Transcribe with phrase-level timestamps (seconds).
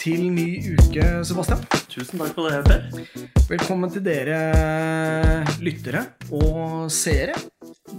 [0.00, 0.46] Til ny
[0.78, 1.60] uke, Sebastian.
[1.92, 3.26] Tusen takk for det, Per.
[3.50, 4.38] Velkommen til dere
[5.60, 6.00] lyttere
[6.32, 7.34] og seere.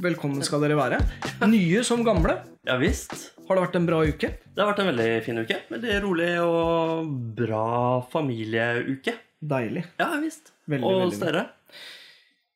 [0.01, 0.97] Velkommen skal dere være.
[1.45, 2.39] Nye som gamle.
[2.65, 3.13] Ja visst.
[3.45, 4.31] Har det vært en bra uke?
[4.41, 5.59] Det har vært en veldig fin uke.
[5.75, 7.67] Veldig rolig og bra
[8.09, 9.13] familieuke.
[9.53, 9.85] Deilig.
[10.01, 10.55] Ja visst.
[10.73, 11.45] Veldig, og hos dere?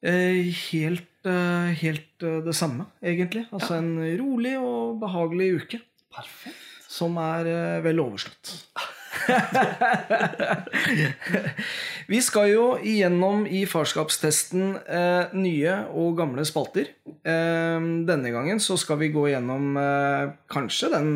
[0.01, 0.41] Eh,
[0.71, 3.45] helt, eh, helt eh, det samme, egentlig.
[3.53, 5.83] Altså en rolig og behagelig uke.
[6.17, 6.65] Perfekt.
[6.89, 7.53] Som er
[7.85, 8.57] vel overstått.
[12.11, 16.91] Vi skal jo igjennom i farskapstesten eh, nye og gamle spalter.
[17.05, 21.09] Eh, denne gangen så skal vi gå igjennom eh, kanskje den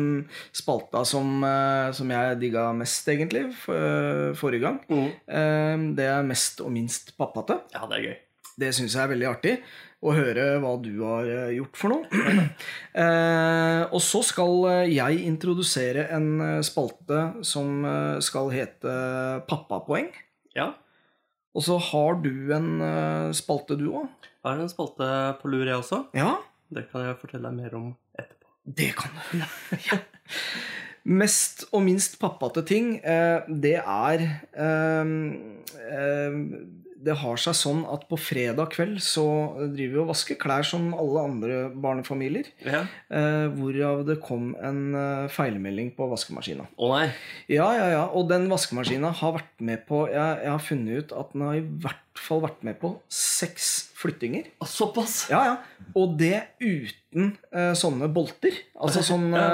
[0.56, 4.80] spalta som, eh, som jeg digga mest, egentlig, for, forrige gang.
[4.90, 5.10] Mm.
[5.26, 7.60] Eh, det er mest og minst pappate.
[7.76, 8.18] Ja, det er gøy.
[8.60, 9.54] Det syns jeg er veldig artig
[10.00, 12.20] å høre hva du har eh, gjort for noe.
[13.02, 17.84] eh, og så skal eh, jeg introdusere en eh, spalte som
[18.24, 18.94] skal hete
[19.50, 20.08] Pappapoeng.
[20.56, 20.70] Ja.
[21.52, 22.70] Og så har du en
[23.34, 24.06] spalte, du òg.
[24.40, 25.06] Jeg har en spalte
[25.40, 26.04] på lur, jeg også.
[26.16, 26.36] Ja,
[26.70, 28.46] Det kan jeg fortelle deg mer om etterpå.
[28.64, 29.42] det kan du.
[29.90, 29.98] Ja.
[31.10, 35.12] Mest og minst pappate ting, det er eh,
[35.90, 36.36] eh,
[37.04, 39.24] det har seg sånn at på fredag kveld så
[39.72, 42.50] driver vi og vasker klær som alle andre barnefamilier.
[42.66, 42.82] Ja.
[43.08, 46.68] Eh, hvorav det kom en eh, feilmelding på vaskemaskina.
[46.76, 47.06] Å nei.
[47.48, 48.04] Ja, ja, ja.
[48.16, 51.58] Og den vaskemaskina har vært med på Jeg, jeg har funnet ut at den har
[51.58, 54.46] i hvert fall vært med på seks flyttinger.
[54.62, 55.26] Å, Såpass?
[55.32, 55.54] Ja, ja.
[56.00, 58.56] Og det uten uh, sånne bolter.
[58.80, 59.48] Altså sånn Ja,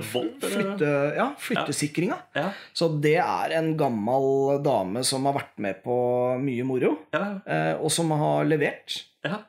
[0.00, 2.18] flyttebolt, flytte, Ja, flyttesikringa.
[2.36, 2.48] Ja.
[2.76, 5.96] Så det er en gammel dame som har vært med på
[6.42, 7.24] mye moro, Ja.
[7.46, 9.00] uh, og som har levert.
[9.26, 9.40] ja.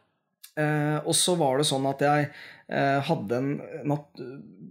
[1.07, 2.25] Og så var det sånn at jeg
[3.07, 3.47] hadde en
[3.87, 4.19] natt,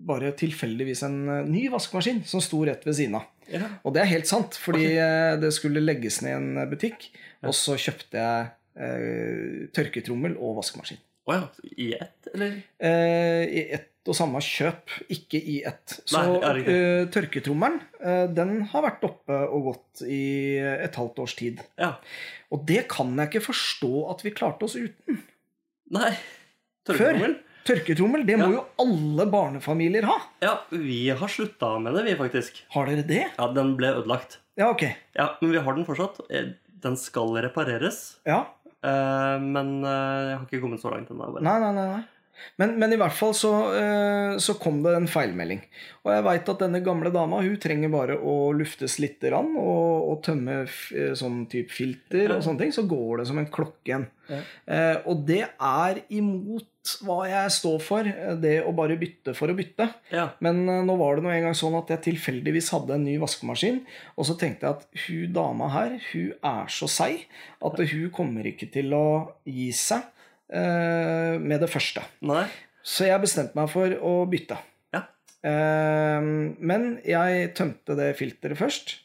[0.07, 1.17] bare tilfeldigvis en
[1.49, 3.25] ny vaskemaskin som sto rett ved siden av.
[3.51, 3.65] ja.
[3.83, 7.09] Og det er helt sant, fordi eh, det skulle legges ned en butikk,
[7.43, 8.51] og så kjøpte jeg
[9.77, 11.01] tørketrommel og vaskemaskin.
[11.29, 11.47] Å ja.
[11.77, 12.59] I ett, eller?
[12.81, 15.99] Eh, I ett og samme kjøp, ikke i ett.
[16.09, 21.21] Så Nei, ja, eh, tørketrommelen, eh, den har vært oppe og gått i et halvt
[21.21, 21.61] års tid.
[21.79, 21.93] Ja.
[22.51, 25.21] Og det kan jeg ikke forstå at vi klarte oss uten.
[25.93, 26.15] Nei.
[26.89, 27.21] Før.
[27.69, 28.25] Tørketrommel?
[28.25, 30.17] det det må jo alle barnefamilier ha.
[30.43, 32.65] Ja, vi har slutta med det, vi, faktisk.
[32.73, 33.27] Har dere det?
[33.37, 34.39] Ja, den ble ødelagt.
[34.59, 34.89] Ja, ok.
[35.15, 36.23] Ja, Men vi har den fortsatt.
[36.31, 38.17] Eh, Den skal repareres.
[38.25, 38.47] Ja.
[38.81, 41.37] Eh, men eh, jeg har ikke kommet så langt ennå.
[41.41, 41.87] Nei, nei, nei.
[41.97, 42.07] nei.
[42.57, 45.61] Men, men i hvert fall så, eh, så kom det en feilmelding.
[46.07, 50.07] Og jeg veit at denne gamle dama hun trenger bare å luftes lite grann og,
[50.09, 50.63] og tømme
[51.21, 54.09] sånn type filter og sånne ting, så går det som en klokke igjen.
[54.31, 54.41] Ja.
[55.11, 56.71] Og det er imot
[57.05, 59.87] hva jeg står for, eh, det å bare bytte for å bytte.
[60.15, 60.31] Ja.
[60.41, 63.19] Men eh, nå var det nå en gang sånn at jeg tilfeldigvis hadde en ny
[63.21, 63.83] vaskemaskin,
[64.17, 67.27] og så tenkte jeg at hun dama her, hun er så seig
[67.61, 69.05] at hun kommer ikke til å
[69.45, 70.07] gi seg
[70.55, 72.03] uh, med det første.
[72.27, 72.47] Nei.
[72.81, 74.57] Så jeg bestemte meg for å bytte.
[74.97, 75.05] Ja.
[75.45, 78.97] Uh, men jeg tømte det filteret først.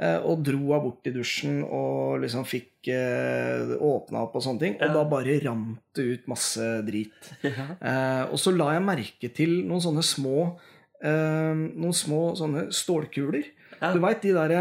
[0.00, 4.60] Eh, Og dro henne bort i dusjen og liksom fikk eh, åpna opp og sånne
[4.60, 4.74] ting.
[4.80, 4.92] Og Ja.
[4.94, 7.32] da bare rant det ut masse drit.
[7.42, 7.66] Ja.
[7.80, 10.58] Eh, og så la jeg merke til noen sånne små
[11.02, 13.44] eh, Noen små sånne stålkuler.
[13.82, 13.92] Ja.
[13.92, 14.60] Du veit de derre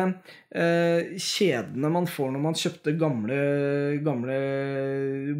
[0.50, 3.38] eh, kjedene man får når man kjøpte gamle,
[4.02, 4.38] gamle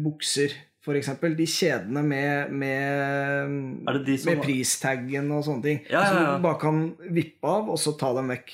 [0.04, 1.10] bukser, f.eks.
[1.38, 5.80] De kjedene med, med, de som med pristaggen og sånne ting.
[5.86, 6.08] Ja, ja, ja.
[6.10, 6.80] Som du bare kan
[7.14, 8.50] vippe av, og så ta dem vekk.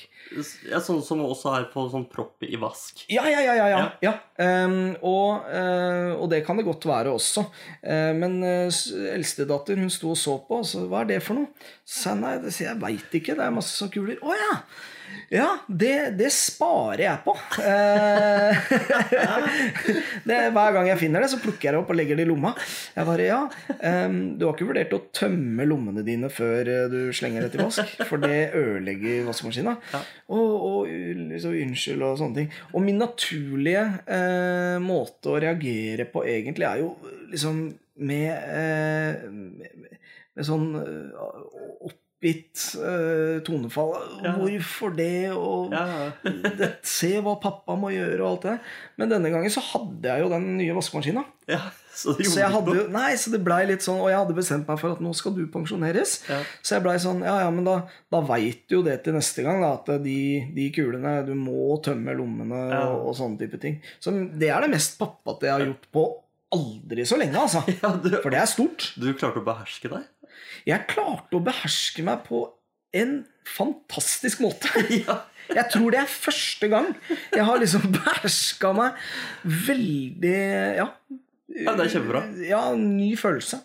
[0.69, 3.01] Ja, sånn som også er på sånn propp i vask.
[3.09, 3.55] Ja, ja, ja.
[3.57, 4.13] ja, ja.
[4.45, 7.47] Ehm, og, uh, og det kan det godt være også.
[7.81, 8.69] Uh, men uh,
[9.15, 11.73] eldstedatter hun sto og så på, og så hva er det for noe?
[11.81, 14.21] Så nei, det, jeg veit ikke, det er masse sånne kuler.
[14.21, 14.53] Å ja!
[15.29, 17.35] Ja, det, det sparer jeg på.
[17.61, 18.69] Eh,
[20.29, 22.29] det, hver gang jeg finner det, så plukker jeg det opp og legger det i
[22.29, 22.55] lomma.
[22.95, 27.45] Jeg bare, ja, Du har ikke vurdert å tømme lommene dine før eh, du slenger
[27.45, 27.93] det til vask?
[28.09, 29.75] For det ødelegger vaskemaskina.
[29.93, 30.01] Ja.
[30.33, 30.89] Og, og
[31.35, 32.51] liksom, unnskyld og sånne ting.
[32.73, 36.93] Og min naturlige eh, måte å reagere på egentlig er jo
[37.29, 37.67] liksom
[37.99, 39.97] med, eh, med,
[40.33, 43.93] med sånn eh, oppgitt uh, tonefall.
[44.23, 44.33] Ja.
[44.35, 45.31] Hvorfor det?
[45.31, 46.11] Og Ja.
[46.59, 48.73] det, se hva pappa må gjøre, og alt det der.
[48.99, 51.23] Men denne gangen så hadde jeg jo den nye vaskemaskina.
[51.47, 51.61] ja.
[51.99, 54.67] Så Så jeg hadde, jo- nei, så det blei litt sånn, og jeg hadde bestemt
[54.69, 56.13] meg for at nå skal du pensjoneres.
[56.63, 57.73] Så jeg blei sånn, ja ja, men da,
[58.09, 60.15] da veit du jo det til neste gang, da, at de,
[60.55, 63.81] de kulene Du må tømme lommene og, og sånne type ting.
[63.99, 66.05] Så det er det mest pappate jeg har gjort på
[66.55, 67.65] aldri så lenge, altså.
[68.05, 68.93] Du, For det er stort.
[68.95, 70.07] du klarte å beherske deg?
[70.67, 72.45] Jeg klarte å beherske meg på
[72.97, 73.19] en
[73.57, 74.71] fantastisk måte.
[75.03, 75.23] Ja.
[75.49, 76.91] Jeg tror det er første gang
[77.33, 78.99] jeg har liksom beherska meg
[79.65, 80.35] veldig
[80.77, 80.85] Ja.
[81.49, 82.19] Ja, det er kjempebra.
[82.45, 83.57] Ja, ny følelse.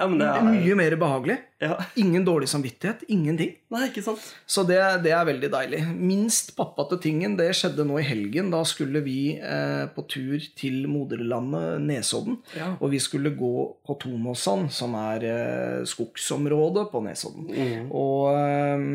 [0.00, 1.36] Ja, det er Mye mer behagelig.
[1.60, 1.76] ja.
[2.00, 3.02] Ingen dårlig samvittighet.
[3.12, 3.52] Ingenting.
[3.70, 4.22] Nei, ikke sant?
[4.48, 5.82] Så det, det er veldig deilig.
[5.92, 8.48] Minst pappate tingen det skjedde nå i helgen.
[8.54, 12.40] Da skulle vi eh, på tur til moderlandet Nesodden.
[12.56, 12.72] Ja.
[12.80, 13.54] Og vi skulle gå
[13.86, 17.50] på Tomåsand, som er eh, skogsområdet på Nesodden.
[17.52, 17.90] Mm.
[17.92, 18.86] Og eh,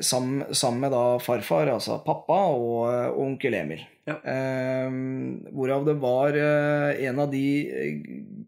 [0.00, 2.86] sammen, sammen med da farfar, altså pappa, og,
[3.16, 3.82] og onkel Emil.
[4.06, 4.16] Ja.
[4.26, 4.90] Eh,
[5.54, 7.98] hvorav det var eh, en av de eh,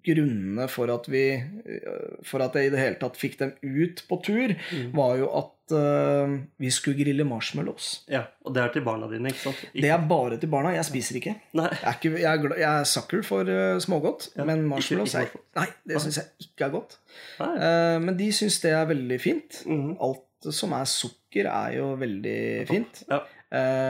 [0.05, 4.03] grunnene for at vi eh, For at jeg i det hele tatt fikk dem ut
[4.11, 4.89] på tur, Mm.
[4.97, 8.03] var jo at eh, vi skulle grille marshmallows.
[8.11, 9.63] Ja, Og det er til barna dine, ikke sant?
[9.79, 10.75] Det er bare til barna.
[10.75, 11.37] Jeg spiser ikke.
[11.55, 11.69] Nei.
[11.71, 15.15] Jeg er, ikke, jeg er, jeg er sucker for uh, smågodt, Ja, men ikke- marshmallows
[15.23, 16.99] ikke er, Nei, det syns jeg ikke er godt.
[17.47, 19.63] Eh, men de syns det er veldig fint.
[19.71, 19.95] Mm.
[20.03, 22.39] Alt som er sukker, er jo veldig
[22.69, 23.05] fint.
[23.09, 23.23] Ja.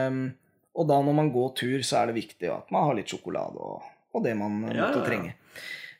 [0.07, 0.33] Um,
[0.75, 3.57] og da når man går tur, så er det viktig at man har litt sjokolade
[3.59, 3.81] og,
[4.13, 5.05] og det man Ja, ja, måtte ja.
[5.09, 5.33] trenge.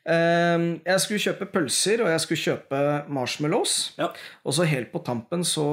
[0.06, 2.80] Um, jeg skulle kjøpe pølser, og jeg skulle kjøpe
[3.10, 3.72] marshmallows.
[3.98, 4.06] Ja.
[4.46, 5.64] Og så helt på tampen så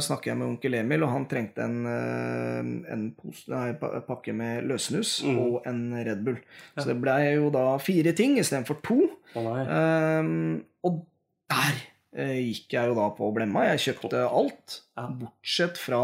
[0.00, 4.32] snakker jeg med onkel Emil, og han trengte en, eh, en pose, nei, pa- pakke
[4.32, 5.38] med løssnus Mm.
[5.44, 6.38] og en Red Bull.
[6.78, 9.10] Så det blei jo da fire ting istedenfor to.
[9.36, 9.52] Oh.
[9.60, 11.04] Um, og
[11.52, 11.76] der
[12.12, 13.64] gikk jeg jo da på blemma.
[13.72, 14.80] Jeg kjøpte alt,
[15.20, 16.02] bortsett fra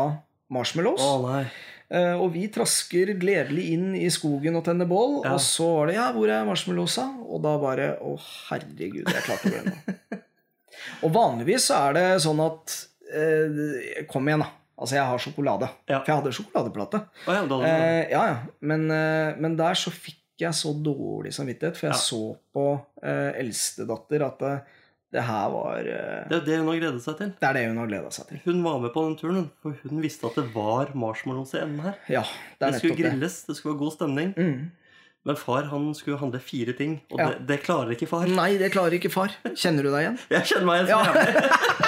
[0.52, 1.04] marshmallows.
[1.24, 1.42] Nei.
[1.88, 5.22] Eh, og vi trasker gledelig inn i skogen og tenner bål.
[5.24, 5.36] Ja.
[5.36, 8.18] Og så var det 'ja, hvor er marshmallowsa?' Og da bare 'å,
[8.50, 10.20] herregud, jeg klarte å glemme'.
[11.04, 14.50] og vanligvis så er det sånn at eh, Kom igjen, da.
[14.78, 15.68] Altså, jeg har sjokolade.
[15.88, 16.00] Ja.
[16.04, 17.00] For jeg hadde sjokoladeplate.
[17.26, 18.38] Oh, ja, da hadde du Eh, ja, ja.
[18.60, 23.32] Men, eh, men der så fikk jeg så dårlig samvittighet, for jeg så på eh,
[23.40, 24.44] eldstedatter at
[25.14, 26.24] det, her var uh...
[26.28, 27.30] Det er det hun har gledet seg til.
[27.40, 28.40] Det er det hun har gleda seg til.
[28.44, 31.80] Hun var med på den turen, for hun visste at det var marshmallows i enden
[31.86, 31.96] her.
[32.12, 32.24] Ja,
[32.60, 33.48] det er Det skulle grilles, det.
[33.54, 34.34] det skulle være god stemning.
[34.36, 34.66] Mm.
[35.28, 37.26] Men far han skulle handle fire ting, og Ja.
[37.34, 38.28] det, det klarer ikke far.
[38.28, 39.32] Nei, det klarer ikke far.
[39.56, 40.18] Kjenner du deg igjen?
[40.36, 40.92] Jeg kjenner meg igjen.
[40.92, 41.84] Ja.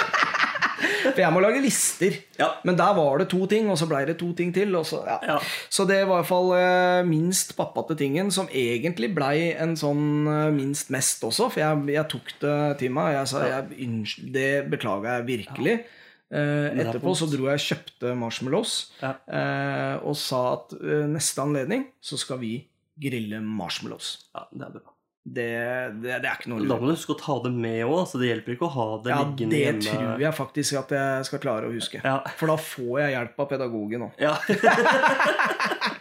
[1.11, 2.17] For jeg må lage lister.
[2.39, 2.49] Ja.
[2.67, 4.75] Men der var det to ting, og så blei det to ting til.
[4.87, 5.17] Så, ja.
[5.27, 5.37] Ja.
[5.69, 10.27] så det var i hvert fall uh, minst pappate tingen, som egentlig blei en sånn
[10.29, 11.49] uh, minst mest også.
[11.53, 13.89] For jeg, jeg tok det til meg, jeg sa jeg,
[14.35, 15.81] det beklager jeg virkelig.
[16.31, 20.77] Er etterpå så dro jeg og kjøpte marshmallows og sa at
[21.11, 22.53] neste anledning så skal vi
[23.03, 24.13] grille marshmallows.
[24.31, 24.95] ja, det er bra.
[25.23, 25.43] Det,
[26.01, 28.09] det, det er ikke noe Da må du huske å ta det med òg.
[28.17, 29.83] Det hjelper ikke å ha det Ja, liggende det hjemme.
[29.85, 32.01] tror jeg faktisk at jeg skal klare å huske.
[32.03, 32.15] Ja.
[32.39, 34.17] For da får jeg hjelp av pedagogen òg.
[34.17, 34.33] Ja.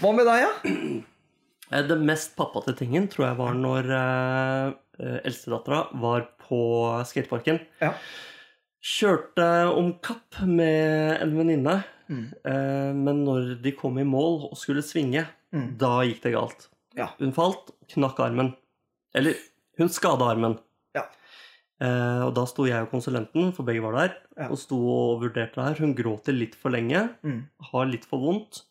[0.00, 0.52] Hva med deg, ja?
[1.72, 4.70] Eh, Det mest pappate tingen tror jeg var når uh,
[5.26, 6.60] eldstedattera var på
[7.08, 7.60] skateparken.
[7.82, 7.92] Ja.
[8.86, 9.46] Kjørte
[9.76, 12.26] om kapp med en venninne, Mm.
[12.46, 15.72] eh, men når de kom i mål og skulle svinge, Mm.
[15.78, 16.68] da gikk det galt.
[16.96, 17.10] Ja.
[17.20, 18.54] Hun falt, knakk armen.
[19.14, 19.34] Eller,
[19.78, 20.58] hun skada armen.
[20.96, 21.02] Ja.
[21.80, 24.48] Eh, og da sto jeg og konsulenten, for begge var der, Ja.
[24.48, 25.74] og sto og vurderte det her.
[25.84, 27.48] Hun gråter litt for lenge, Mm.
[27.72, 28.62] har litt for vondt,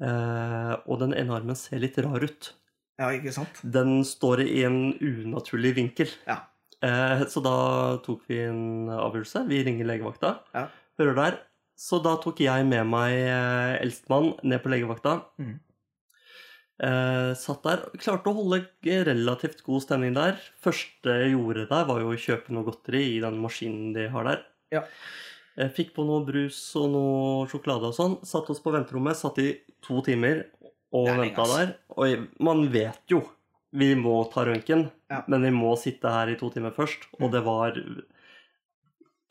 [0.00, 2.52] eh, og den ene armen ser litt rar ut.
[2.98, 3.60] Ja, ikke sant?
[3.62, 6.08] Den står i en unaturlig vinkel.
[6.26, 6.38] Ja.
[6.82, 9.46] Eh, så da tok vi en avgjørelse.
[9.48, 10.38] Vi ringer legevakta.
[10.54, 10.68] Ja.
[10.98, 11.38] Hører der.
[11.76, 15.22] Så da tok jeg med meg eh, eldstemann ned på legevakta.
[15.38, 15.60] Mhm.
[16.76, 17.84] Eh, satt der.
[17.96, 20.36] Klarte å holde relativt god stemning der.
[20.62, 24.24] Første jeg gjorde der, var jo å kjøpe noe godteri i den maskinen de har
[24.28, 24.42] der.
[24.74, 24.82] Ja.
[25.56, 28.18] Eh, Fikk på noe brus og noe sjokolade og sånn.
[28.28, 29.16] Satt oss på venterommet.
[29.16, 30.44] Satt i to timer
[30.92, 31.72] og venta der.
[31.96, 33.22] Og man vet jo
[33.76, 35.22] vi må ta røntgen, Ja.
[35.28, 37.08] men vi må sitte her i to timer først.
[37.20, 37.32] Og Mm.
[37.32, 37.72] det var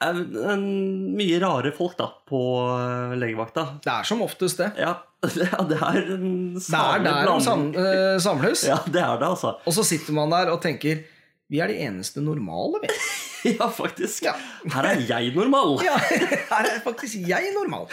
[0.03, 2.39] mye rare folk da på
[2.75, 3.79] eh, legevakta.
[3.83, 4.71] Det er som oftest det.
[4.77, 4.97] Ja,
[5.39, 8.65] ja det er en Det er der sam, eh, samles.
[8.67, 9.55] Ja, det er det, altså.
[9.65, 11.05] Og så sitter man der og tenker
[11.47, 12.91] Vi er de eneste normale, vi.
[13.45, 14.23] Ja, faktisk.
[14.25, 14.31] Ja.
[14.73, 15.77] Her er jeg normal.
[15.85, 17.85] Ja, her er faktisk jeg normal.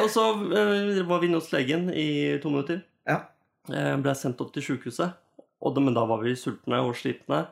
[0.00, 2.80] Og så uh, var vi inne hos legen i to minutter.
[3.04, 3.26] Ja.
[3.68, 5.12] Uh, Ble sendt opp til sjukehuset.
[5.60, 7.44] Men da var vi sultne og slitne.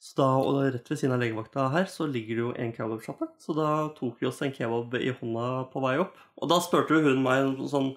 [0.00, 3.26] Så da, og rett ved siden av legevakta her så ligger det jo en kebabsjappe.
[3.38, 3.66] Så da
[3.98, 6.14] tok vi oss en kebab i hånda på vei opp.
[6.40, 7.90] Og da spurte jo hun meg sånn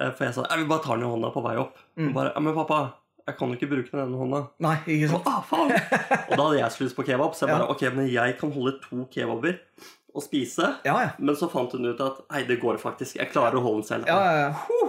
[0.00, 1.76] eh, For jeg sa jeg vil bare ta den i hånda på vei opp.
[2.00, 2.08] Mm.
[2.08, 2.78] Og bare, ja, men pappa,
[3.28, 4.40] jeg kan jo ikke bruke den ene hånda.
[4.64, 5.28] Nei, ikke Så, sant?
[5.28, 5.76] ah, faen.
[5.76, 7.58] Og da hadde jeg så lyst på kebab, så jeg Ja.
[7.60, 9.58] bare ok, men jeg kan holde to kebaber
[10.16, 10.70] og spise.
[10.88, 11.10] Ja, ja.
[11.20, 13.20] Men så fant hun ut at nei, det går faktisk.
[13.20, 14.08] Jeg klarer å holde den selv.
[14.08, 14.87] ja, ja, ja.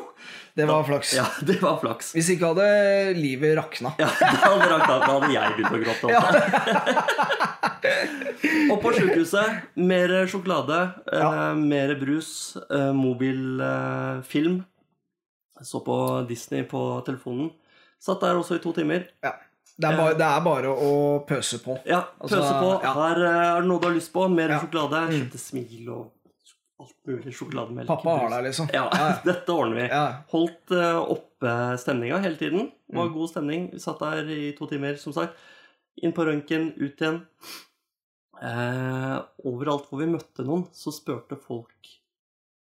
[0.59, 1.13] Det var flaks.
[1.15, 2.11] Ja, det var flaks.
[2.15, 2.67] Hvis ikke hadde
[3.15, 3.93] livet rakna.
[4.01, 6.05] Ja, Da hadde, rakna, da hadde jeg begynt å gråte.
[6.11, 6.19] Ja.
[6.19, 7.49] også.
[8.73, 10.79] Og på sjukehuset mer sjokolade,
[11.13, 14.59] eh, mer brus, eh, mobilfilm.
[15.61, 15.95] Så på
[16.29, 17.49] Disney på telefonen.
[17.99, 19.07] Satt der også i to timer.
[19.23, 19.33] Ja.
[19.79, 20.91] Det er, bare, det er bare å
[21.27, 21.77] pøse på.
[21.87, 22.71] Ja, Altså, pøse på.
[22.83, 22.93] ja.
[22.97, 24.25] Her eh, er det noe du har lyst på.
[24.31, 24.59] Mer Ja.
[24.59, 25.05] sjokolade.
[25.07, 25.13] Mm.
[25.21, 26.09] Kjøpte smil og
[26.79, 27.33] alt mulig.
[27.35, 27.87] Sjokolademelk.
[27.89, 28.69] Pappa har deg, liksom.
[28.73, 29.87] Ja, Ja, dette ordner vi.
[29.91, 30.03] ja.
[30.31, 32.71] Holdt eh, oppe stemninga hele tiden.
[32.87, 33.13] Det var Mm.
[33.13, 33.69] god stemning.
[33.73, 35.35] Vi satt der i to timer, som sagt.
[36.01, 37.21] Inn på røntgen, ut igjen.
[38.39, 39.17] Eh,
[39.49, 41.89] overalt hvor vi møtte noen, så spurte folk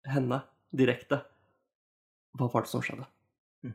[0.08, 0.40] henne
[0.74, 1.20] direkte
[2.38, 3.06] hva var det som skjedde.
[3.64, 3.74] Mm.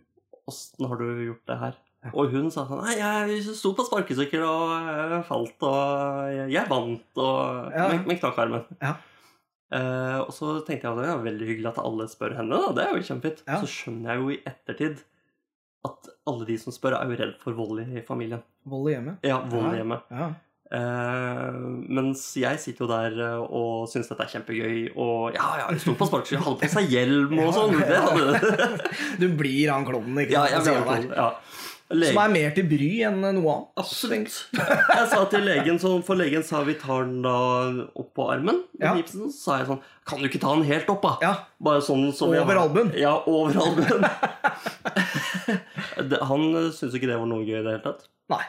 [0.52, 1.80] Åssen har du gjort det her?
[2.12, 7.06] Og hun sa sånn Nei, jeg sto på sparkesykkel og falt, og jeg, jeg vant,
[7.24, 7.88] og Ja.
[7.94, 8.66] med, med knakk armen.
[8.84, 8.98] Ja.
[9.74, 12.60] Eh, og så tenkte jeg at det er veldig hyggelig at alle spør henne.
[12.62, 13.44] da, Det er jo kjempefint.
[13.48, 13.60] Ja.
[13.63, 15.03] Så skjønner jeg jo i ettertid
[15.84, 18.44] at alle de som spør, er jo redd for vold i familien.
[18.70, 19.18] Vold i hjemmet.
[19.27, 19.77] Ja, vold i Ja.
[19.82, 20.10] hjemmet.
[20.13, 20.32] Ja.
[20.74, 21.58] Uh,
[21.94, 24.77] mens jeg sitter jo der eh, og syns dette er kjempegøy.
[24.98, 27.75] Og ja, ja, hun sto på sparkesykkel, hadde på seg hjelm og sånn.
[29.22, 31.13] Du blir han klovnen, ikke Ja, jeg blir han klovnen.
[31.13, 31.27] Ja.
[31.92, 33.68] Som er mer til bry enn noe annet.
[33.78, 34.38] absolutt.
[34.56, 37.34] Jeg sa til legen så, for legen sa vi tar den da
[38.00, 38.63] opp på armen.
[38.82, 38.96] Ja.
[38.98, 41.12] gipsen, Så sa jeg sånn Kan du ikke ta den helt opp, da?
[41.22, 42.90] Ja, Bare sånn som Over albuen?
[42.98, 44.08] Ja, over albuen.
[46.32, 48.08] Han syntes ikke det var noe gøy i det hele tatt.
[48.34, 48.42] Nei.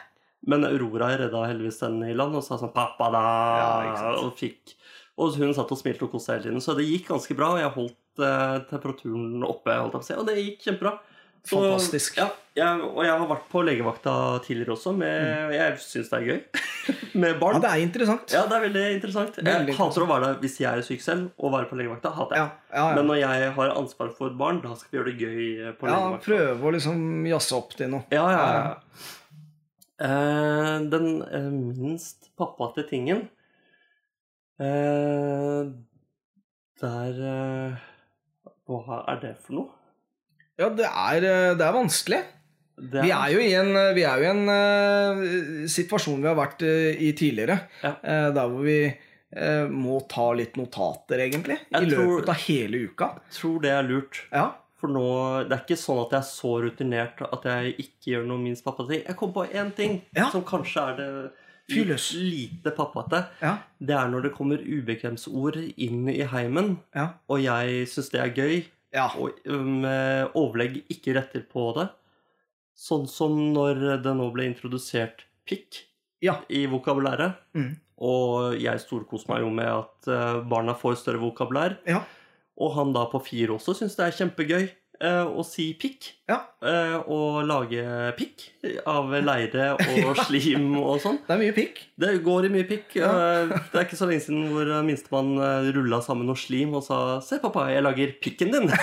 [0.45, 4.75] Men Aurora redda heldigvis den i land og sa sånn 'Pappa, da!' Ja, og fikk
[5.17, 6.59] Og hun satt og smilte og koste hele tiden.
[6.61, 9.71] Så det gikk ganske bra, og jeg holdt eh, temperaturen oppe.
[9.71, 10.91] Holdt jeg på å si, og det gikk kjempebra.
[11.45, 12.15] Så, Fantastisk.
[12.17, 12.25] Ja,
[12.57, 14.11] jeg, og jeg har vært på legevakta
[14.45, 14.93] tidligere også.
[14.97, 16.39] Med, Jeg syns det er gøy
[17.21, 17.59] med ja, barn.
[17.61, 18.33] det er interessant.
[18.33, 19.37] Ja, det er veldig interessant.
[19.37, 22.13] Veldig Jeg hater å være der hvis jeg er syk selv, Å være på legevakta.
[22.17, 22.47] hater jeg.
[22.47, 22.95] Ja, ja, ja.
[22.97, 25.91] Men når jeg har ansvar for barn, da skal vi gjøre det gøy eh, på
[25.91, 26.25] ja legevakta.
[26.25, 28.07] prøve å liksom jazze opp til noe.
[28.15, 29.11] Ja, ja, Ja, ja.
[29.95, 33.21] Eh, den uh, minst pappate tingen
[34.59, 35.61] uh,
[36.81, 37.21] Der
[38.67, 39.69] Hva er det for noe?
[40.59, 42.21] Ja, det er, eh, det er vanskelig.
[42.75, 46.35] Det Vi er jo i en, vi er jo i en uh, situasjon vi har
[46.35, 47.55] vært uh, i tidligere.
[47.83, 47.93] Ja.
[48.03, 48.79] uh, der hvor vi
[49.35, 51.57] eh, må ta litt notater, egentlig.
[51.71, 53.07] I Jeg tror- løpet av hele uka.
[53.29, 54.19] Jeg tror det er lurt.
[54.31, 54.45] Ja.
[54.79, 55.05] For nå,
[55.47, 58.63] Det er ikke sånn at jeg er så rutinert at jeg ikke gjør noe minst
[58.67, 59.05] pappa-ting.
[59.07, 60.29] Jeg kom på én ting Ja.
[60.31, 61.31] som kanskje er det
[61.71, 62.11] Fyrløs.
[62.13, 63.25] lite pappate.
[63.41, 63.57] Ja.
[63.81, 66.77] Det er når det kommer ubekvemsord inn i heimen,
[67.27, 69.09] og jeg syns det er gøy, ja.
[69.19, 71.89] og med overlegg ikke retter på det.
[72.75, 75.83] Sånn som når det nå ble introdusert pikk
[76.25, 76.39] Ja.
[76.49, 77.37] i vokabulæret.
[77.55, 77.75] Mm.
[78.03, 81.77] Og jeg storkoser meg jo med at eh, barna får større vokabulær.
[81.87, 82.01] Ja.
[82.59, 84.65] Og han da på fire også syns det er kjempegøy
[85.01, 86.11] eh, å si pikk.
[86.29, 86.37] Ja.
[86.65, 87.83] Eh, og lage
[88.17, 88.45] pikk
[88.87, 91.19] av leire og slim og sånn.
[91.27, 91.81] Det er mye pikk.
[91.99, 92.95] Det går i mye pikk.
[93.01, 93.09] Ja.
[93.11, 95.35] Eh, Det er ikke så lenge siden hvor minstemann
[95.75, 98.71] rulla sammen noe slim og sa 'Se, pappa, jeg lager pikken din'.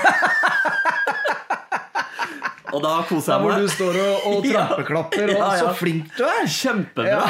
[2.72, 3.48] og da koser jeg meg.
[3.48, 4.66] hvor du står og, og Ja.
[4.68, 5.60] trampeklapper, og Ja, ja.
[5.60, 6.46] så flink du er!
[6.48, 7.20] Kjempebra.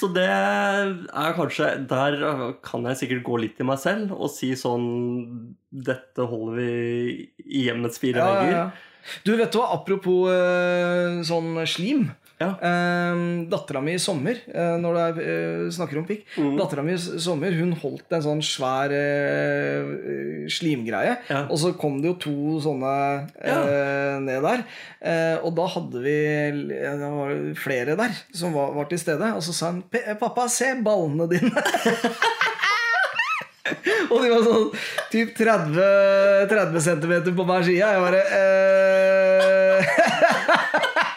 [0.00, 2.18] Så det er kanskje Der
[2.64, 4.86] kan jeg sikkert gå litt i meg selv og si sånn
[5.70, 6.68] Dette holder vi
[7.46, 8.66] i hjemmets fire Ja, ja, ja.
[9.22, 12.08] Du, vet du hva, apropos eh, sånn slim.
[12.36, 12.50] Ja.
[12.60, 13.14] Eh,
[13.48, 16.58] Dattera mi i sommer, eh, når du er, eh, snakker om pikk Mm.
[16.58, 21.16] Dattera mi i sommer hun holdt en sånn svær eh, slimgreie.
[21.30, 21.46] Ja.
[21.48, 22.92] Og så kom det jo to sånne
[23.40, 24.64] eh, ned der.
[25.00, 26.18] Eh, og da hadde vi
[26.76, 26.92] ja,
[27.56, 29.32] flere der som var, var til stede.
[29.36, 29.82] Og så sa han
[30.20, 31.56] 'Pappa, se ballene dine'.
[34.10, 34.66] og de var sånn
[35.10, 37.80] typ 30, 30 cm på hver side.
[37.80, 38.85] Jeg bare eh,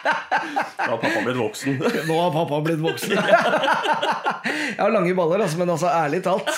[0.02, 1.82] Da har pappa blitt voksen.
[2.08, 3.16] Nå har pappa blitt voksen.
[4.50, 6.48] Jeg har lange baller, altså, men altså, ærlig talt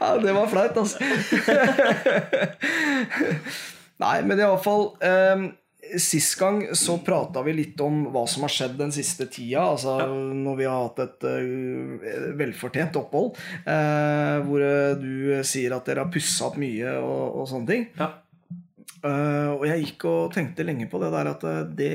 [0.00, 0.98] Ja, det var flaut, altså.
[4.00, 5.40] Nei, men i hvert fall eh,
[6.00, 9.60] Sist gang så prata vi litt om hva som har skjedd den siste tida.
[9.72, 11.42] Altså når vi har hatt et uh,
[12.38, 13.30] velfortjent opphold.
[13.66, 17.82] Uh, hvor eh, du sier at dere har pussa opp mye og, og sånne ting.
[17.98, 18.08] Ja.
[19.00, 21.92] Eh, og jeg gikk og tenkte lenge på det der at eh, det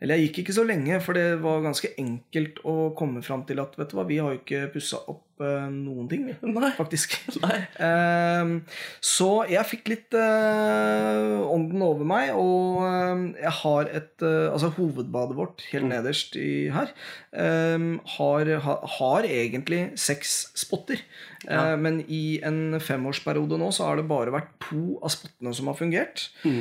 [0.00, 3.60] Eller jeg gikk ikke så lenge, for det var ganske enkelt å komme fram til
[3.62, 6.70] at vet du hva, vi har jo ikke pussa opp stoppe noen ting, Nei.
[6.76, 7.16] faktisk.
[7.44, 7.58] Nei.
[7.78, 8.62] Uh,
[9.02, 14.70] så jeg fikk litt uh, ånden over meg, og eh, jeg har et eh, Altså
[14.76, 15.90] hovedbadet vårt helt Mm.
[15.90, 16.90] nederst i her
[17.34, 21.00] ehm, har, ha, har egentlig seks spotter.
[21.48, 21.74] Ja.
[21.80, 25.78] Men i en femårsperiode nå så har det bare vært to av spottene som har
[25.78, 26.28] fungert.
[26.46, 26.60] Mm.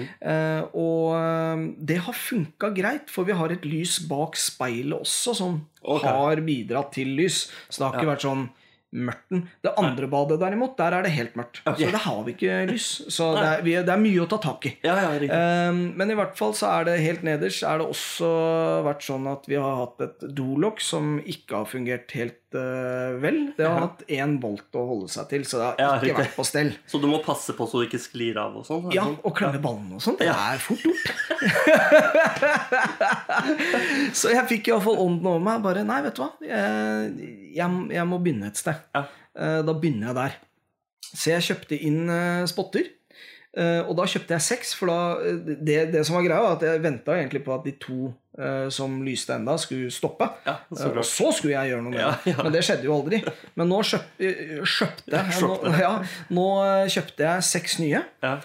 [0.74, 5.60] Og eh, det har funka greit, for vi har et lys bak speilet også som
[5.84, 6.08] okay.
[6.10, 7.44] har bidratt til lys.
[7.70, 8.14] Så det har ikke Ja.
[8.16, 8.48] vært sånn
[8.92, 9.46] mørten.
[9.64, 11.62] Det andre badet derimot, der er det helt mørkt.
[11.64, 11.86] Okay.
[11.86, 12.90] Så det har vi ikke lys.
[13.08, 14.74] Så det er, vi, det er mye å ta tak i.
[14.86, 15.14] Ja, ja.
[15.22, 18.32] Eh, men i hvert fall så er det helt nederst er det også
[18.88, 23.54] vært sånn at vi har hatt et dolokk som ikke har fungert helt vel.
[23.58, 26.18] Det har hatt én volt å holde seg til, så det har Ja, ikke riktig.
[26.26, 26.72] vært på stell.
[26.88, 28.92] Så du må passe på så du ikke sklir av og sånn?
[28.94, 29.18] Ja, sånn?
[29.24, 30.18] og klemme ballene og sånt.
[30.20, 30.34] Det Ja.
[30.54, 31.12] er fort gjort.
[34.20, 35.62] så jeg fikk iallfall ånden over meg.
[35.66, 36.30] Bare nei, vet du hva.
[36.46, 37.12] Jeg,
[37.56, 38.82] jeg, jeg må begynne et sted.
[38.96, 39.04] Ja.
[39.36, 40.34] Eh, Da begynner jeg der.
[41.12, 42.86] Så jeg kjøpte inn eh, spotter.
[43.58, 46.54] Eh, Og da kjøpte jeg seks, for da eh, det, det som var greia, var
[46.56, 50.30] at jeg venta egentlig på at de to eh, som lyste enda, skulle stoppe.
[50.48, 52.32] Ja, så Og så skulle jeg gjøre noe med Ja, det.
[52.32, 52.44] ja.
[52.46, 53.20] Men det skjedde jo aldri.
[53.60, 54.08] Men nå kjøp,
[54.78, 55.92] kjøpte jeg nå, ja,
[56.32, 56.48] nå
[56.96, 58.06] kjøpte jeg seks nye.
[58.24, 58.38] Ja.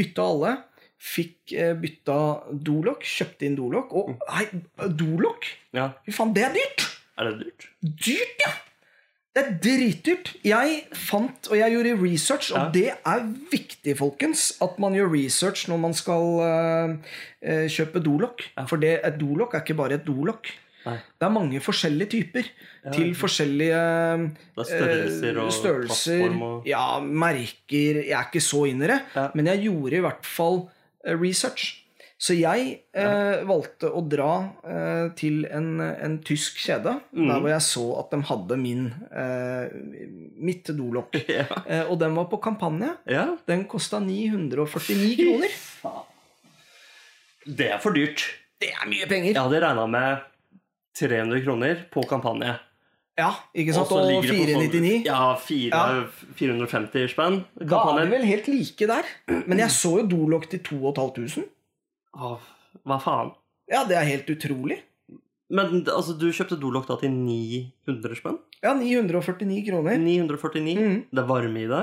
[0.00, 0.54] Bytta alle.
[1.00, 2.16] Fikk bytta
[2.64, 3.04] dolokk.
[3.08, 3.92] Kjøpte inn dolokk.
[3.96, 4.48] Og nei,
[5.00, 5.46] dolokk!
[5.76, 5.90] ja.
[6.08, 6.88] Fy faen, det er dyrt!
[7.20, 7.68] Er det dyrt?
[8.08, 8.50] Dyrt, ja!
[9.30, 10.32] Det er dritdyrt.
[10.42, 12.70] Jeg fant, og jeg gjorde research, og Ja.
[12.74, 13.20] det er
[13.52, 18.42] viktig, folkens, at man gjør research når man skal uh, kjøpe dolokk.
[18.66, 20.50] For det, et dolokk er ikke bare et dolokk.
[20.84, 22.46] Det er mange forskjellige typer
[22.84, 24.30] Ja, til forskjellige er
[24.64, 29.28] størrelser eh, og størrelser, og ja, merker Jeg er ikke så inn i det, Ja.
[29.34, 30.62] men jeg gjorde i hvert fall
[31.04, 31.79] research.
[32.20, 34.32] Så jeg eh, valgte å dra
[34.68, 37.28] eh, til en, en tysk kjede, Mm.
[37.30, 39.70] der hvor jeg så at de hadde min, eh,
[40.36, 41.16] mitt dolokk.
[41.32, 41.46] Ja.
[41.64, 42.92] Eh, og den var på kampanje.
[43.08, 43.24] ja.
[43.48, 45.54] Den kosta 949 kroner.
[47.46, 48.26] Det er for dyrt.
[48.60, 49.32] Det er mye penger!
[49.32, 50.26] Jeg hadde regna med
[51.00, 52.58] 300 kroner på kampanje.
[53.18, 53.90] Ja, ikke sant?
[53.96, 55.06] Og ligger det på sånn- 499.
[55.08, 55.80] Ja, fire,
[56.36, 57.40] 450 spenn.
[57.56, 59.08] Da er vi vel helt like der.
[59.46, 61.48] Men jeg så jo dolokk til 2500.
[62.16, 62.38] Åh,
[62.86, 63.34] Hva faen?
[63.70, 64.80] Ja, det er helt utrolig.
[65.50, 68.38] Men altså, du kjøpte dolokk da til 900 spenn?
[68.62, 69.96] Ja, 949 kroner.
[69.98, 70.74] 949?
[70.78, 70.98] Mm.
[71.10, 71.80] Det er varme i det?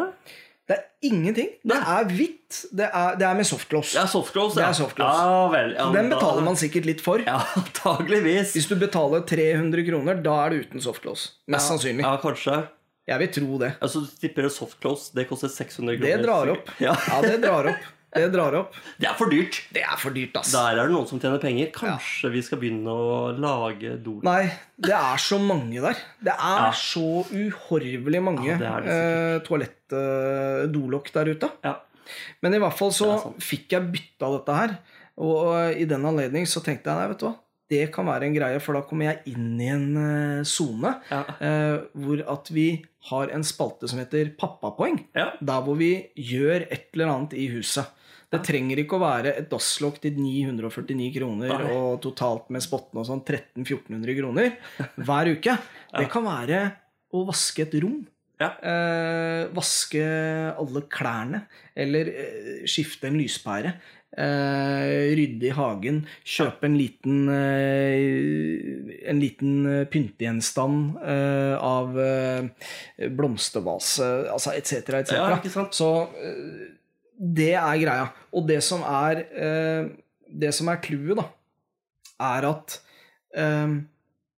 [0.67, 1.49] Det er ingenting.
[1.67, 2.61] Det er hvitt.
[2.75, 3.93] Det er, det er med softgloss.
[4.11, 4.69] Softclose, Det ja.
[4.71, 5.73] er softgloss Ja vel.
[5.77, 7.23] Ja, Den betaler man sikkert litt for.
[7.23, 8.51] Ja, antageligvis.
[8.55, 11.29] Hvis du betaler 300 kroner, da er det uten softgloss.
[11.51, 12.03] Mest sannsynlig.
[12.07, 12.61] Ja, kanskje.
[13.07, 13.69] Jeg vil tro det.
[13.83, 16.07] Altså, du tipper softgloss, det koster 600 kroner.
[16.07, 16.71] Det drar opp.
[16.83, 17.85] Ja, Ja, det drar opp.
[18.15, 18.73] Det drar opp.
[18.97, 19.57] Det er for dyrt.
[19.75, 20.51] Det er for dyrt, ass.
[20.55, 21.67] Der er det noen som tjener penger.
[21.75, 24.23] Kanskje vi skal begynne å lage dolokk?
[24.23, 24.47] Nei,
[24.79, 25.99] det er så mange der.
[26.23, 26.71] Det er Ja.
[26.71, 31.49] så uhorvelig mange Ja, det det eh, toalett-dolokk der ute.
[31.65, 31.75] Ja.
[32.41, 33.09] Men i hvert fall så
[33.43, 34.77] fikk jeg bytta dette her.
[35.17, 37.35] Og eh, i den anledning så tenkte jeg nei, vet du hva,
[37.67, 41.23] det kan være en greie, for da kommer jeg inn i en eh, sone Ja.
[41.43, 42.69] eh, hvor at vi
[43.09, 45.01] har en spalte som heter Pappapoeng.
[45.15, 45.31] ja.
[45.41, 47.85] Der hvor vi gjør et eller annet i huset.
[48.27, 51.71] Det trenger ikke å være et dasslokk til 949 kroner Nei.
[51.71, 54.51] og totalt med spottene og sånn 1300-1400 kroner
[54.99, 55.55] hver uke.
[55.95, 56.61] Det kan være
[57.15, 58.01] å vaske et rom.
[58.37, 58.51] Ja.
[58.61, 60.03] Eh, vaske
[60.59, 61.45] alle klærne.
[61.77, 63.71] Eller eh, skifte en lyspære.
[64.17, 66.03] Eh, rydde i hagen.
[66.27, 75.15] Kjøpe en liten eh, En liten pyntegjenstand eh, av eh, blomstervase, altså etc., etc.
[75.15, 75.67] ja.
[75.71, 76.76] Så eh,
[77.17, 78.07] det er greia.
[78.33, 79.87] Og det som er eh,
[80.27, 81.23] Det som er clouet, da,
[82.19, 82.79] er at
[83.37, 83.77] eh,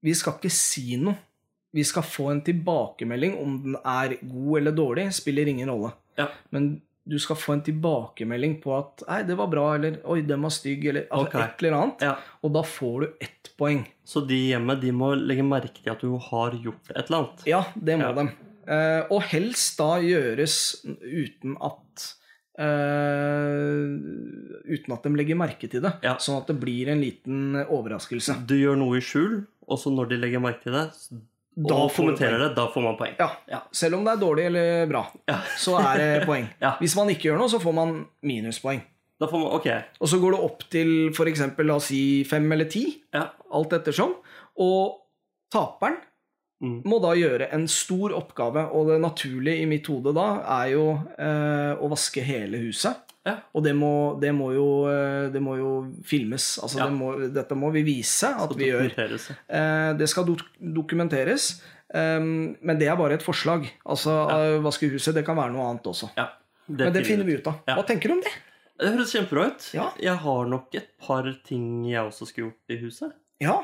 [0.05, 1.17] vi skal ikke si noe.
[1.75, 5.91] Vi skal få en tilbakemelding om den er god eller dårlig, spiller ingen rolle.
[6.17, 6.27] Ja.
[6.51, 10.43] Men du skal få en tilbakemelding på at 'nei, det var bra', eller 'oi, den
[10.43, 11.41] var stygg', eller okay.
[11.41, 12.03] Et eller annet.
[12.05, 12.15] Ja.
[12.43, 13.87] Og da får du ett poeng.
[14.05, 17.47] Så de hjemme de må legge merke til at du har gjort et eller annet.
[17.47, 18.13] Ja, det må Ja.
[18.13, 18.29] de.
[18.69, 22.15] Eh, og helst da gjøres uten at
[22.59, 23.87] eh,
[24.69, 25.95] Uten at de legger merke til det.
[26.05, 26.17] Ja.
[26.21, 28.41] Sånn at det blir en liten overraskelse.
[28.49, 30.87] Du gjør noe i skjul, og så når de legger merke til det,
[31.59, 33.17] Da og kommenterer det, da får man poeng.
[33.19, 33.31] Ja.
[33.51, 33.63] Ja.
[33.75, 35.41] Selv om det er dårlig eller bra, Ja.
[35.59, 36.47] så er det poeng.
[36.63, 36.77] Ja.
[36.79, 38.83] Hvis man ikke gjør noe, så får man minuspoeng.
[39.19, 39.81] Da får man, okay.
[39.99, 41.41] Og så går det opp til f.eks.
[41.59, 43.25] la oss si fem eller ti, Ja.
[43.51, 44.13] alt ettersom.
[44.63, 45.01] Og
[45.51, 45.97] taperen
[46.61, 46.81] Mm.
[46.91, 50.25] må da gjøre en stor oppgave, og det naturlige i mitt hode da
[50.59, 52.97] er jo eh, å vaske hele huset.
[53.29, 53.37] Ja.
[53.55, 56.57] Og det må, det må, jo, eh, det må jo filmes.
[56.63, 56.87] Altså, Ja.
[56.89, 58.89] det må, dette må vi vise at vi gjør.
[58.99, 61.61] Eh, Det skal dok dokumenteres.
[61.95, 63.65] Um, men det er bare et forslag.
[63.89, 64.59] Altså, ja.
[64.61, 66.11] Vaske huset, det kan være noe annet også.
[66.19, 66.27] Ja,
[66.69, 67.63] Men det finner vi ut av.
[67.65, 68.35] Hva tenker du om det?
[68.79, 69.71] Det høres kjempebra ut.
[69.75, 69.87] Ja.
[69.99, 73.15] Jeg har nok et par ting jeg også skulle gjort i huset.
[73.41, 73.61] Ja,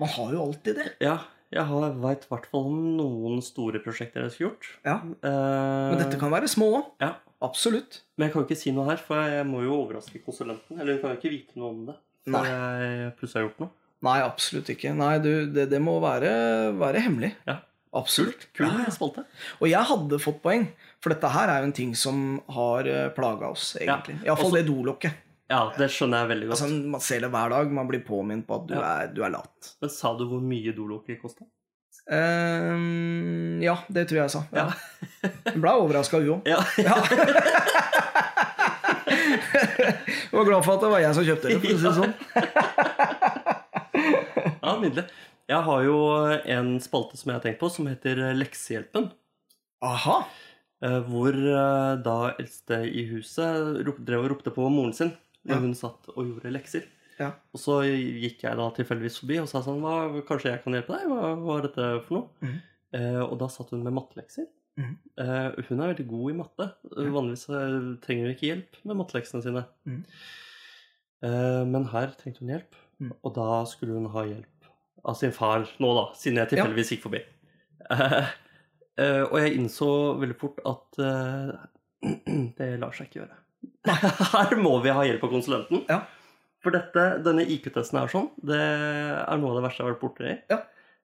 [0.00, 0.88] man har jo alltid det.
[1.00, 1.18] Ja,
[1.52, 4.68] jeg veit i hvert fall om noen store prosjekter jeg har gjort.
[4.88, 4.94] Ja.
[5.04, 6.88] Eh, Men dette kan være små òg.
[7.04, 8.02] Ja, Absolutt.
[8.16, 10.78] Men jeg kan jo ikke si noe her, for jeg må jo overraske konsulenten.
[10.78, 11.96] Eller hun kan jo ikke vite noe om det.
[12.30, 12.42] Nei.
[12.46, 13.72] Jeg plutselig har gjort noe.
[14.06, 14.92] Nei, absolutt ikke.
[14.94, 16.30] Nei, du, det, det må være,
[16.78, 17.32] være hemmelig.
[17.50, 17.56] Ja.
[17.98, 18.46] Absolutt.
[18.54, 18.92] Kul Ja, ja.
[18.94, 19.24] spalte.
[19.58, 20.68] Og jeg hadde fått poeng,
[21.02, 22.22] for dette her er jo en ting som
[22.54, 22.86] har
[23.18, 24.20] plaga oss, egentlig.
[24.22, 25.18] Ja, Iallfall det dolokket.
[25.52, 26.62] Ja, det skjønner jeg veldig godt.
[26.64, 27.72] Altså, man ser det hver dag.
[27.76, 28.84] Man blir påminnet på at du, Ja.
[29.02, 29.72] er, du er lat.
[29.82, 31.44] Men sa du hvor mye dolokket kosta?
[32.10, 34.42] Um, ja, det tror jeg jeg sa.
[34.56, 34.64] Ja.
[34.64, 35.30] Ja.
[35.52, 36.48] Hun ble overraska, hun òg.
[36.50, 36.58] Ja.
[40.32, 41.58] Hun var glad for at det var jeg som kjøpte det.
[41.60, 42.14] for å si det sånn.
[44.62, 45.04] ja, nydelig.
[45.52, 45.96] Jeg har jo
[46.56, 49.10] en spalte som jeg har tenkt på, som heter Leksehjelpen.
[49.84, 50.16] Aha.
[50.82, 55.12] Eh, Hvor eh, da eldste i huset drev og ropte på moren sin
[55.46, 55.60] når Ja.
[55.60, 56.84] hun satt og gjorde lekser.
[57.18, 57.32] Ja.
[57.54, 59.82] Og så gikk jeg da tilfeldigvis forbi og sa sånn
[60.26, 61.08] Kanskje jeg kan hjelpe deg?
[61.10, 62.28] Hva, hva er dette for noe?
[62.42, 62.60] Mm.
[62.94, 64.46] Eh, og da satt hun med mattelekser.
[64.80, 64.96] Mm.
[65.18, 66.66] Eh, hun er veldig god i matte.
[66.96, 69.64] Vanligvis eh, trenger hun ikke hjelp med matteleksene sine.
[69.86, 70.04] Mhm.
[71.22, 73.12] Eh, men her trengte hun hjelp, Mhm.
[73.24, 74.46] og da skulle hun ha hjelp
[75.04, 77.22] av sin far nå, da, siden jeg tilfeldigvis gikk forbi.
[77.90, 78.26] Eh,
[78.98, 81.52] eh, og jeg innså veldig fort at eh,
[82.58, 83.36] det lar seg ikke gjøre.
[84.32, 85.80] Her må vi ha hjelp av konsulenten.
[85.90, 85.96] Ja.
[86.62, 90.04] For dette, denne IQ-testen her sånn, det er noe av det verste jeg har vært
[90.04, 90.34] borti.
[90.52, 90.60] Ja.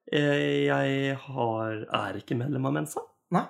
[0.09, 3.03] Eh, Jeg har, er ikke medlem av Mensa.
[3.35, 3.43] Nei.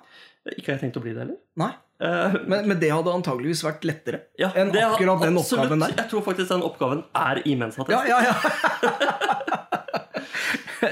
[0.56, 1.38] Ikke har jeg tenkt å bli det heller.
[1.62, 1.70] Nei.
[2.02, 4.24] Eh, Men, men det hadde antageligvis vært lettere.
[4.40, 5.94] ja, enn er akkurat den absolutt- oppgaven der.
[6.02, 8.10] Jeg tror faktisk den oppgaven er i Mensa-testen.
[8.10, 8.34] ja, ja.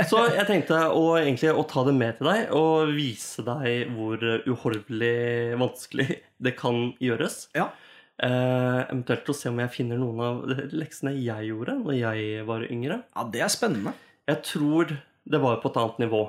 [0.09, 4.21] Så jeg tenkte å, egentlig å ta det med til deg og vise deg hvor
[4.47, 7.47] uhorvelig vanskelig det kan gjøres.
[7.57, 7.71] Ja.
[8.19, 10.41] Eh, eventuelt å se om jeg finner noen av
[10.75, 13.03] leksene jeg gjorde når jeg var yngre.
[13.15, 13.93] ja, det er spennende.
[14.29, 14.91] Jeg tror
[15.29, 16.23] det var på et annet nivå.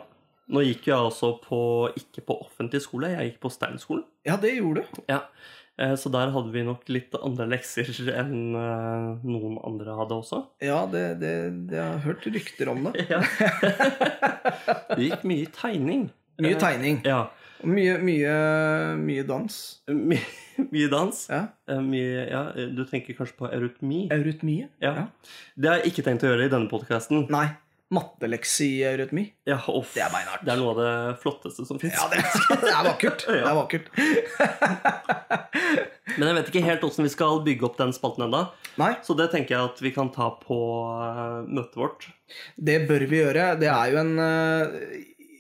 [0.49, 1.61] Nå gikk jeg altså på,
[1.97, 4.05] ikke på offentlig skole, jeg gikk på Steinskolen.
[4.25, 5.01] Ja, det gjorde du.
[5.09, 5.23] Ja.
[5.79, 7.89] Eh, Så der hadde vi nok litt andre lekser
[8.21, 10.43] enn eh, noen andre hadde også.
[10.61, 11.33] Ja, det, det,
[11.69, 13.05] det jeg har hørt rykter om det.
[13.13, 13.21] Ja.
[14.95, 16.09] det gikk mye tegning.
[16.39, 17.01] Mye Eh, tegning.
[17.05, 17.27] Ja.
[17.67, 18.33] Mye, mye,
[19.03, 19.55] mye dans.
[19.91, 20.19] My,
[20.71, 21.25] mye dans.
[21.29, 21.41] Ja.
[21.67, 24.05] Eh, Mye, ja, du tenker kanskje på eurytmi?
[24.15, 25.07] Eurytmi, Ja.
[25.59, 27.25] Det har jeg ikke tenkt å gjøre i denne podkasten.
[27.29, 27.49] Nei.
[27.91, 29.23] Matteleksi i eurytmi.
[29.49, 29.95] Ja, off.
[29.97, 30.43] Det er beinhardt.
[30.45, 31.95] Det er noe av det flotteste som fins.
[31.97, 32.21] Ja, det,
[32.61, 33.25] det er vakkert.
[33.33, 33.89] Det er vakkert.
[36.19, 38.43] Men jeg vet ikke helt åssen vi skal bygge opp den spalten ennå.
[39.05, 40.57] Så det tenker jeg at vi kan ta på
[41.01, 42.07] eh, møtet vårt.
[42.61, 43.49] det bør vi gjøre.
[43.61, 44.77] Det er jo en eh,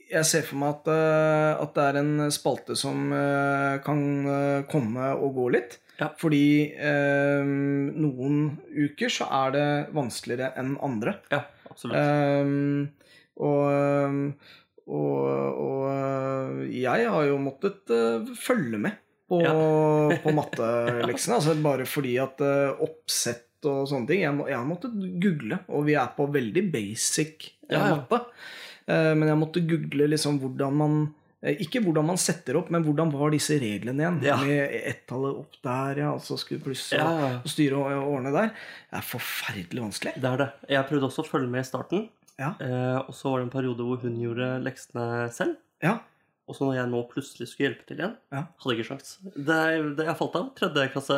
[0.09, 4.61] Jeg ser for meg at, eh, at det er en spalte som eh, kan eh,
[4.71, 5.77] komme og gå litt.
[5.99, 6.09] Ja.
[6.19, 8.39] Fordi eh, noen
[8.71, 11.17] uker så er det vanskeligere enn andre.
[11.33, 11.99] Ja, absolutt.
[11.99, 12.87] Um,
[13.39, 14.31] og,
[14.87, 18.97] og, og jeg har jo måttet uh, følge med
[19.29, 19.39] på,
[20.23, 21.37] på matteleksene.
[21.37, 25.61] Altså bare fordi at uh, oppsett og sånne ting Jeg, må, jeg har måttet google,
[25.67, 27.97] og vi er på veldig basic eh, Ja, ja.
[27.99, 28.21] matte.
[28.89, 30.93] Eh, men jeg måtte google liksom hvordan man
[31.43, 34.19] eh, ikke hvordan man setter opp, men hvordan var disse reglene igjen?
[34.25, 34.37] Ja.
[34.41, 37.07] Med ett-tallet opp der, ja, og så skulle pluss Ja,
[37.39, 38.49] og styre og og ordne der.
[38.89, 40.15] Det er forferdelig vanskelig.
[40.19, 40.49] Det er det.
[40.75, 42.07] Jeg prøvde også å følge med i starten.
[42.39, 42.53] Ja.
[42.63, 45.57] Eh, og så var det en periode hvor hun gjorde leksene selv.
[45.83, 45.97] Ja.
[46.49, 48.39] Og så når jeg nå plutselig skulle hjelpe til igjen, Ja.
[48.57, 49.09] hadde jeg ikke sjans.
[49.35, 49.57] Det,
[49.99, 50.47] det jeg falt av.
[50.57, 51.17] Tredje klasse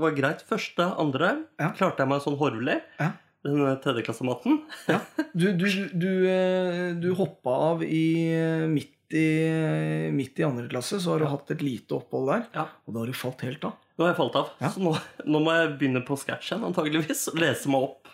[0.00, 0.42] var greit.
[0.48, 1.28] Første, andre
[1.60, 1.68] Ja.
[1.78, 2.80] klarte jeg meg sånn horvelig.
[2.98, 3.12] Ja.
[3.46, 4.60] Den tredjeklassematten.
[4.90, 4.98] Ja.
[5.32, 8.04] Du, du, du, eh, du hoppa av i
[8.34, 9.22] eh, midt i,
[10.10, 11.30] midt i andre klasse, så har du Ja.
[11.36, 12.46] hatt et lite opphold der.
[12.56, 12.64] Ja.
[12.88, 13.76] Og da har du falt helt av.
[13.96, 14.48] Nå har jeg falt av.
[14.60, 14.70] Ja.
[14.74, 14.96] Så nå,
[15.30, 17.28] nå må jeg begynne på scratch igjen, antageligvis.
[17.38, 18.10] Lese meg opp.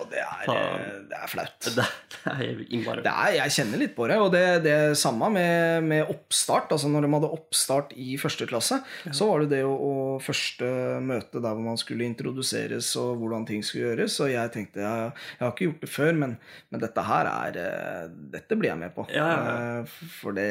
[0.00, 1.56] Og det er, eh, det er flaut.
[1.60, 4.18] Det, det er innmari Det er, jeg kjenner litt på det.
[4.22, 6.72] Og det, det samme med, med oppstart.
[6.74, 10.68] Altså når de hadde oppstart i første klasse, så var det det å, å første
[11.04, 14.18] møte der hvor man skulle introduseres og hvordan ting skulle gjøres.
[14.24, 16.36] Og jeg tenkte jeg, jeg har ikke gjort det før, men,
[16.70, 19.06] men dette her er eh, Dette blir jeg med på.
[19.14, 19.84] Ja, ja, Eh,
[20.20, 20.48] For det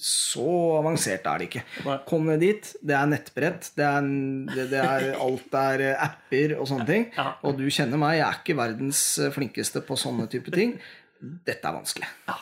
[0.00, 0.46] så
[0.78, 1.62] avansert er det ikke.
[1.86, 1.96] Nei.
[2.08, 2.70] Kom ned dit.
[2.84, 3.70] Det er nettbrett.
[3.76, 4.08] Det er,
[4.70, 7.06] det, er alt er eh, apper og sånne ting.
[7.16, 7.34] Ja.
[7.46, 10.76] Og du kjenner meg, jeg er ikke verdens eh, flinkeste på sånne type ting.
[11.20, 12.06] Dette er vanskelig.
[12.28, 12.36] Ja,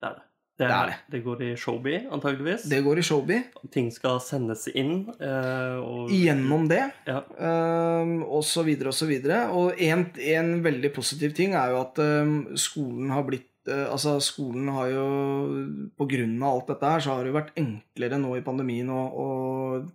[0.00, 0.22] det er det.
[0.58, 0.94] Det, Det er det.
[1.12, 2.64] det går i Showby, antageligvis.
[2.66, 3.42] Det går i Showby.
[3.70, 5.08] Ting skal sendes inn.
[5.20, 6.90] eh, og Gjennom det.
[7.06, 7.22] Ja.
[7.38, 9.48] Um, og så videre og så videre.
[9.54, 14.16] Og en, en veldig positiv ting er jo at um, skolen har blitt uh, Altså
[14.24, 15.04] skolen har jo
[15.98, 19.28] av alt dette her, så har det jo vært enklere nå i pandemien å, å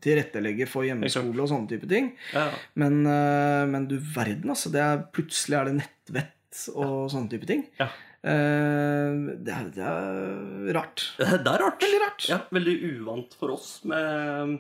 [0.04, 2.14] tilrettelegge for hjemmeskole og sånne type ting.
[2.36, 4.72] Ja, Men, uh, men du verden, altså.
[4.74, 7.66] Det er, plutselig er det nettvett og sånne type ting.
[7.80, 7.90] Ja.
[8.24, 11.08] Uh, det, er, det er rart.
[11.20, 11.82] Det er rart.
[11.84, 12.28] Veldig rart.
[12.30, 14.60] Ja, veldig uvant for oss med,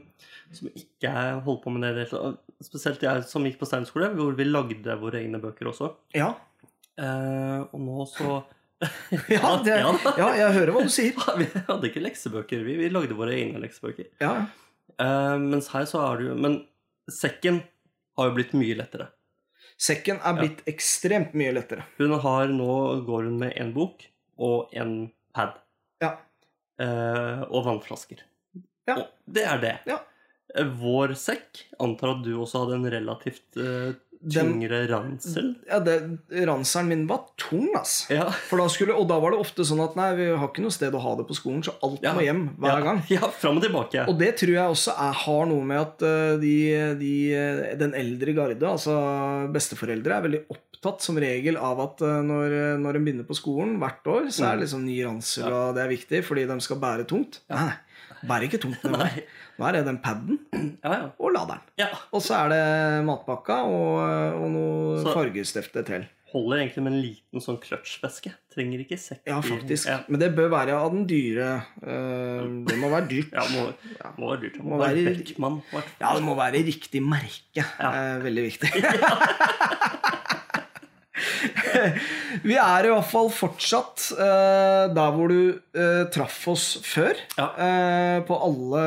[0.51, 1.13] som ikke
[1.45, 2.07] holder på med det.
[2.63, 5.93] Spesielt jeg som gikk på steinskole, hvor vi lagde våre egne bøker også.
[6.15, 6.33] Ja.
[6.93, 8.43] Eh, og nå så
[9.35, 9.77] Ja, det,
[10.17, 11.15] Ja, jeg hører hva du sier.
[11.39, 12.75] Vi hadde ikke leksebøker, vi.
[12.81, 14.11] Vi lagde våre egne leksebøker.
[14.23, 14.35] Ja,
[15.01, 16.55] Uh, mens her så er det jo Men
[17.09, 17.55] sekken
[18.19, 19.07] har jo blitt mye lettere.
[19.81, 21.87] Sekken er blitt ekstremt mye lettere.
[21.97, 22.75] Hun har nå
[23.07, 24.03] går hun med én bok
[24.37, 24.93] og en
[25.33, 25.55] pad.
[26.03, 26.11] Ja.
[26.77, 28.21] Uh, og vannflasker.
[28.85, 28.99] Ja.
[28.99, 29.73] Og det er det.
[29.89, 29.97] Ja.
[30.53, 33.97] Eh, Vår sekk antar at du også hadde en relativt Den-
[34.31, 35.53] tyngre ransel.
[35.67, 35.95] Ja, det,
[36.47, 38.05] Ranselen min var tung, ass.
[38.13, 38.29] Ja.
[38.49, 40.73] For da skulle, og da var det ofte sånn at nei, vi har ikke noe
[40.75, 42.13] sted å ha det på skolen, så alt Ja.
[42.15, 42.83] må hjem hver ja.
[42.87, 43.01] gang.
[43.13, 44.05] Ja, frem og tilbake.
[44.09, 46.55] Og det tror jeg også er, har noe med at eh, de,
[47.01, 47.13] de,
[47.81, 48.95] den eldre garde, altså
[49.53, 53.77] besteforeldre, er veldig opptatt som regel av at eh, når, når en begynner på skolen
[53.81, 55.53] hvert år, så er det liksom ny ransel, Ja.
[55.69, 57.41] og det er viktig fordi de skal bære tungt.
[57.51, 57.79] Nei, nei.
[58.27, 58.83] Bærer ikke tungt.
[58.87, 59.21] med meg.
[59.59, 60.39] Nå er det den paden
[60.83, 61.05] Ja, ja.
[61.19, 61.61] og laderen.
[61.81, 61.87] ja.
[62.15, 63.95] Og så er det matpakka og,
[64.41, 66.05] og noe fargestifte til.
[66.33, 68.31] Holder egentlig med en liten sånn kløtsjveske.
[68.55, 69.19] Trenger ikke sekk.
[69.29, 69.85] Ja, faktisk.
[70.09, 71.49] Men det bør være av den dyre.
[71.85, 73.33] eh, det må være dyrt.
[73.37, 73.67] ja må,
[74.17, 74.57] må være dyrt.
[74.57, 75.83] Det Må Må være være-.
[76.01, 77.67] Ja, det må være riktig merke.
[77.77, 78.71] Eh, veldig viktig.
[82.47, 87.13] Vi er i hvert fall fortsatt uh, der hvor du uh, traff oss før.
[87.37, 87.47] Ja.
[87.53, 88.83] Uh, på alle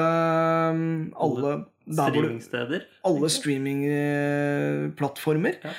[1.14, 2.80] Alle, hvor du, Streamingsteder.
[3.06, 5.54] alle streamingplattformer.
[5.62, 5.70] Ja.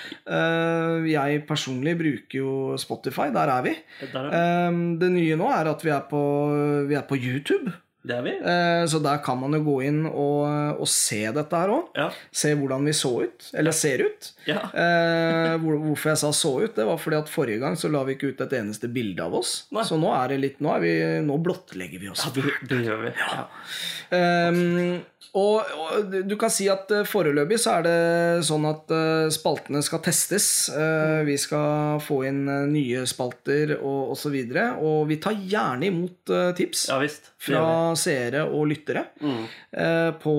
[1.03, 3.27] Jeg personlig bruker jo Spotify.
[3.35, 3.73] Der er vi.
[4.13, 6.21] Der er, det nye nå er at vi er på,
[6.87, 7.67] vi er på YouTube.
[8.07, 8.33] Det er vi.
[8.39, 11.89] Eh, Så der kan man jo gå inn og, og se dette her òg.
[11.97, 12.07] Ja.
[12.31, 13.49] Se hvordan vi så ut.
[13.53, 14.31] Eller ser ut.
[14.47, 14.61] ja.
[14.73, 18.03] Eh, hvor- hvorfor jeg sa 'så ut', det var fordi at forrige gang så la
[18.03, 19.65] vi ikke ut et eneste bilde av oss.
[19.71, 19.83] Nei.
[19.83, 20.93] Så nå er det litt Nå, er vi,
[21.27, 22.25] nå blottlegger vi oss.
[22.25, 23.13] ja det, det gjør vi.
[23.17, 23.47] Ja.
[24.11, 25.01] Ehm,
[25.35, 27.97] og, og du kan si at eh, foreløpig så er det
[28.47, 30.47] sånn at eh, spaltene skal testes.
[30.71, 34.37] Eh, vi skal få inn nye spalter og osv.
[34.37, 37.31] Og, så og vi tar gjerne imot tips ja visst.
[37.47, 37.63] Fra
[37.99, 39.03] seere og lyttere.
[39.21, 39.43] Mm.
[40.21, 40.33] på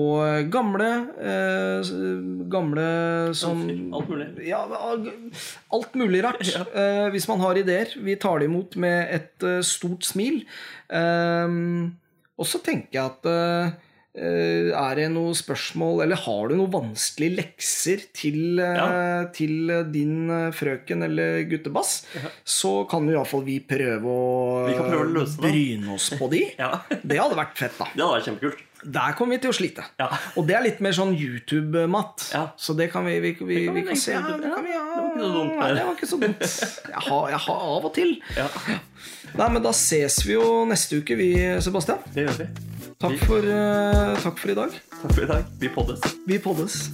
[0.51, 0.87] gamle
[2.51, 2.87] Gamle
[3.37, 3.61] som
[3.95, 4.27] Alt mulig.
[4.47, 4.61] Ja,
[5.73, 6.43] alt mulig rart.
[6.49, 7.09] Ja.
[7.13, 7.91] Hvis man har ideer.
[8.03, 10.41] Vi tar det imot med et stort smil.
[10.89, 13.29] Og så tenker jeg at
[14.15, 19.25] er det noe spørsmål, eller har du noen vanskelige lekser til, eh, Ja.
[19.31, 22.29] til din eh, frøken eller guttebass, Ja.
[22.43, 25.51] så kan jo iallfall vi prøve å, Vi prøve å løse det.
[25.51, 26.41] bryne oss på de.
[26.59, 26.81] Ja.
[27.05, 27.85] Det hadde vært fett, da.
[27.95, 28.65] Det hadde vært kjempekult.
[28.81, 29.83] Der kommer vi til å slite.
[29.99, 30.07] Ja.
[30.37, 32.29] Og det er litt mer sånn YouTube-matt.
[32.33, 32.45] Ja.
[32.57, 34.11] Så det kan vi, vi, vi, Det kan vi kan se.
[34.13, 34.85] Ja, det, kan vi, ja.
[34.95, 35.75] det var ikke så dumt, det.
[35.75, 36.39] det var ikke så dumt.
[36.89, 38.15] Jeg har, jeg har av og til.
[38.37, 38.47] ja.
[39.37, 41.29] Nei, men da ses vi jo neste uke, vi,
[41.61, 41.99] Sebastian.
[42.15, 42.47] Det gjør vi.
[42.99, 44.73] Takk for, uh, takk for i dag.
[44.91, 45.45] Takk for i dag.
[45.59, 46.01] Vi poddes.
[46.27, 46.89] Vi poddes.